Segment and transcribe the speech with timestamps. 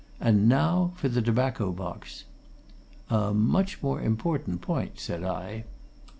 [0.19, 2.23] And now for the tobacco box."
[3.11, 5.65] "A much more important point," said I.